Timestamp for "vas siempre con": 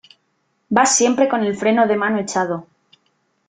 0.71-1.43